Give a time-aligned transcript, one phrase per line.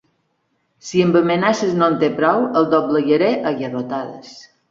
[0.87, 4.35] Si amb amenaces no en té prou, el doblegaré a garrotades!